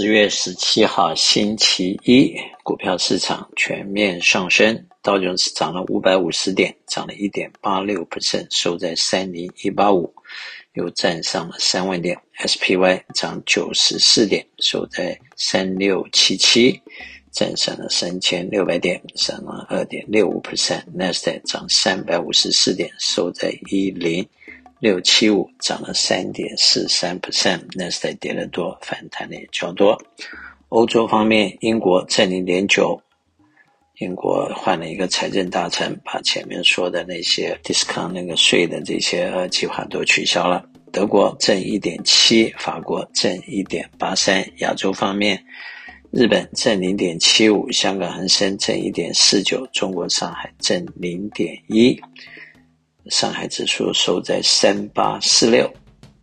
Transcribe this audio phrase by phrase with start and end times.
[0.00, 10.10] 十月十七号星期一，股票市场全面上升，道琼斯涨了五百五十点，涨了一点八六 percent，收在三零一八五，
[10.72, 12.18] 又站上了三万点。
[12.38, 16.80] SPY 涨九十四点，收在三六七七，
[17.30, 20.82] 站上了三千六百点，涨了二点六五 percent。
[20.94, 24.26] 纳斯达克涨三百五十四点，收在一零。
[24.80, 30.02] 六七五涨了三点四三 percent，纳斯达克跌得多，反弹的也较多。
[30.70, 32.98] 欧洲方面，英国正零点九，
[33.98, 40.64] 英国换了一个财政大臣，把前面说的那些 discount 那个税的这些呃计划都取消了。
[40.90, 44.42] 德国正一点七，法国正一点八三。
[44.60, 45.44] 亚洲方面，
[46.10, 52.00] 日本正零点七五，香港恒生正一点四九，中国上海正零点一。
[53.10, 55.68] 上海指数收在三八四六，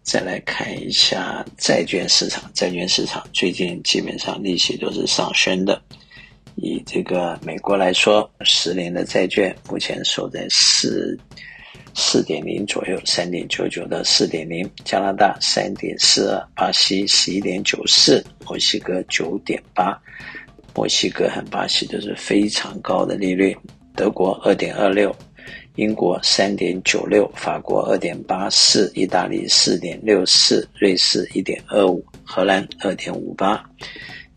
[0.03, 2.49] 再来看一下债券市场。
[2.53, 5.81] 债券市场最近基本上利息都是上升的。
[6.55, 11.19] 以这个美国来说，十年的债券目前收在四
[11.93, 14.67] 四点零左右，三点九九到四点零。
[14.85, 20.01] 加拿大三点四二，巴西十一点九四，墨西哥九点八。
[20.73, 23.55] 墨西哥和巴西都是非常高的利率。
[23.93, 25.13] 德国二点二六。
[25.77, 33.63] 英国三点九六，法国二点八四，意大利四点六四，瑞士一点二五，荷兰二点五八。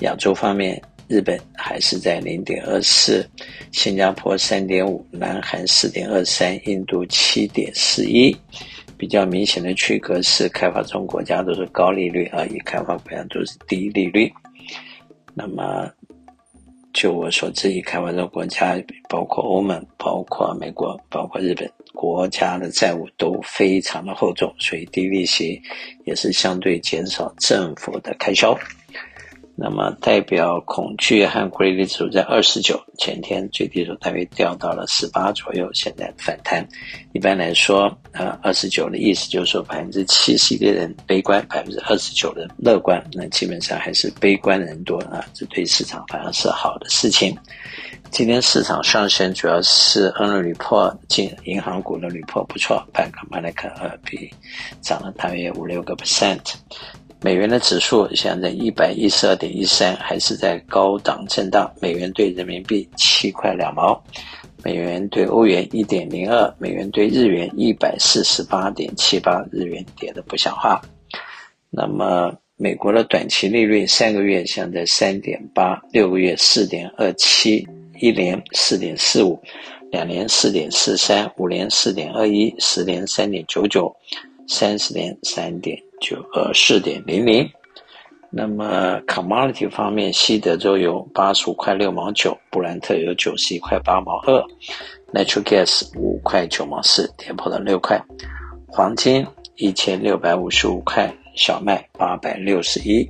[0.01, 3.27] 亚洲方面，日本还是在零点二四，
[3.73, 8.37] 新加坡三点五，南韩四点二三，印度七点四一。
[8.99, 14.31] 比较明显的区隔是，开发中国家都是高利率，而已开发国家都是低利率。
[15.33, 15.91] 那么。
[16.93, 18.77] 就我所知，已开发的国家，
[19.09, 25.61] 包括欧盟、包括美国、包括日本，国家的债务都非常的厚重，所以低利息
[26.05, 28.59] 也是相对减少政府的开销。
[29.63, 36.67] 那么代表恐惧和规律指数在二十九，前天最低时候大约掉到了十八左右，现在反弹。
[37.13, 47.37] 一般来说，呃，二十九的意思就是说百分之七十的人悲观，百分之二十九的乐观，那基本上还是悲观的人多啊，这对市场反而是好的事情。
[48.11, 54.33] 今天市场上升主要是 e a r n i n o 进银行股的 report 不错，Bank of America 呃比
[54.81, 56.55] 涨了大约五六个 percent。
[57.23, 61.71] 美元的指数现在一百一十二点一三，还是在高档震荡。
[61.79, 64.03] 美元兑人民币七块两毛，
[64.65, 70.81] 美元兑欧元一点零二，美元兑日元一百四十八点七八，日元跌得不像话。
[71.69, 77.69] 那么美国的短期利率三个月现在三点八，六个月四点二七，
[78.01, 79.39] 一年四点四五，
[79.91, 83.95] 两年四点四三，五年四点二一，十年三点九九，
[84.51, 85.81] 三十年三点。
[86.03, 87.47] 九二四点零零，
[88.31, 94.43] 那么 commodity 方面，西德州油八十五块六毛九，布兰特油九十一块八毛二
[95.13, 98.03] ，natural gas 五块九毛四，跌破了六块，
[98.67, 103.07] 黄金一千六百五十五块，小麦八百六十一。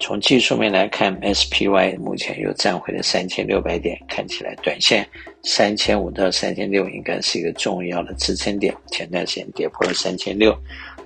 [0.00, 5.06] 从技术面来看，SPY 目前又站回了三千六百点，看起来短线
[5.42, 10.56] 三千五到三千六应该是一个重要的支撑点，前段时间跌破了三千六。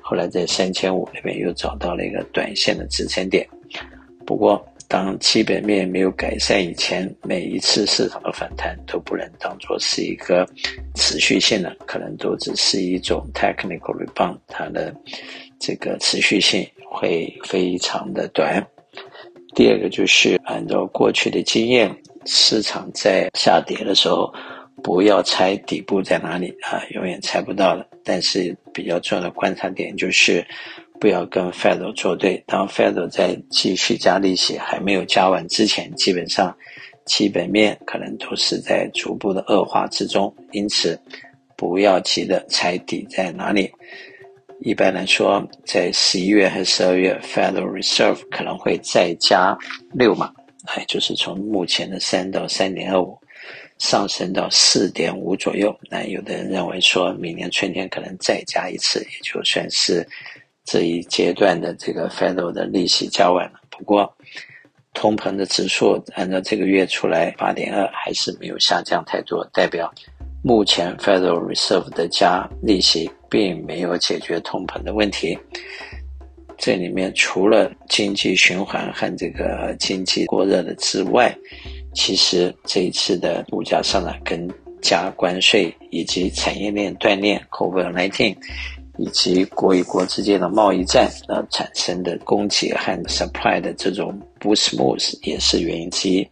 [0.02, 3.48] 后来在三千五那边又找到了一个短线的支撑点，
[4.26, 10.46] 不过当基本面没有改善以前，每一次市场的反弹都不能当做是一个
[10.96, 14.94] 持续性的，可能都只是一种 technical rebound，它的
[15.58, 18.62] 这个持续性会非常的短。
[19.54, 21.94] 第二个就是按照过去的经验，
[22.26, 24.32] 市场在下跌的时候。
[24.82, 27.86] 不要猜底部在哪里啊，永远猜不到的。
[28.02, 30.44] 但是比较重要的观察点就是，
[30.98, 32.42] 不要跟 Fed 作对。
[32.48, 36.56] 当 Fed 在继续加利息还没有加完之前，基本上
[37.04, 40.34] 基本面可能都是在逐步的恶化之中。
[40.50, 40.98] 因此，
[41.56, 43.70] 不要急着猜底在哪里。
[44.64, 49.56] 一般来说，在十一月和十二月，Federal Reserve 可能会再加
[49.92, 50.32] 六码，
[50.66, 53.18] 哎，就是从目前的三到三点二五。
[53.78, 60.06] 上升到四点五左右，那有的人认为说，明年春天可能再加一次，也就算是
[60.64, 63.54] 这一阶段的这个 Federal 的利息加完了。
[63.70, 64.16] 不过，
[64.94, 69.92] 通膨的指数按照这个月出来八点二，还是没有下降太多，代表
[70.44, 75.38] 目前 Federal Reserve 的加利息并没有解决通膨的问题。
[76.58, 81.34] 这里面除了经济循环和这个经济过热的之外，
[81.94, 84.46] 其实这一次的物价上涨跟
[84.82, 88.36] 加关税以及产业链断裂 COVID-19
[88.98, 96.28] ）以及国与国之间的贸易战而产生的供给和 supply 的这种不 smooth 也是原因之一。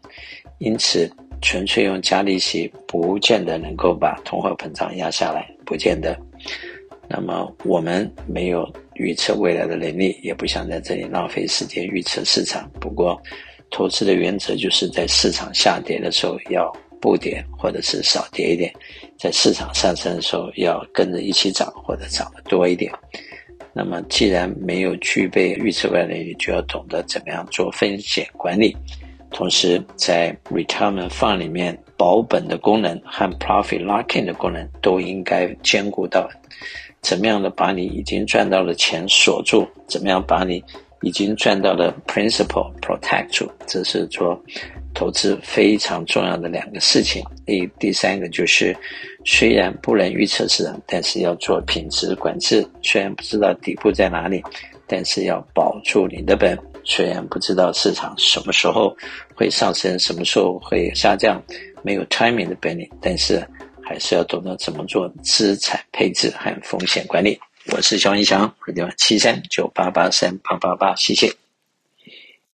[0.59, 1.11] 因此，
[1.41, 6.15] 纯粹用加利息不见得能够把通货膨胀压下来，不见得。
[7.13, 12.71] 那么我们没有预测未来的能力，也不想在这里浪费时间预测市场。
[12.81, 13.21] 不过，
[13.69, 18.71] 投资的原则就是在市场下跌的时候要不跌，或者是少跌一点；
[19.19, 22.93] 在市场上升的时候要跟着一起涨，或者涨得多一点。
[23.73, 28.77] 那么，既然没有具备预测未来能力，就要懂得怎么样做风险管理。
[29.33, 36.29] 同时，在 retirement fund 里面，保本的功能和 profit locking 的功能都应该兼顾到。
[37.03, 39.67] 怎么样的把你已经赚到的钱锁住？
[39.89, 40.63] 怎么样把你
[41.03, 43.51] 已经赚到的 principal protect 住？
[43.67, 44.39] 这是做
[44.93, 47.25] 投资非常重要的两个事情。
[47.47, 48.77] 第第三个就是，
[49.25, 52.69] 虽然不能预测市场，但是要做品质管制。
[52.83, 54.43] 虽然不知道底部在哪里，
[54.87, 56.59] 但是要保住你的本。
[56.85, 58.95] 虽然不知道市场什么时候
[59.35, 61.43] 会上升，什么时候会下降，
[61.83, 63.43] 没有 timing 的本领，但是。
[63.91, 67.37] 还是要懂得怎么做资产配置和风险管理。
[67.73, 71.40] 我是萧义祥，回电话七三九八八三八八八，谢谢。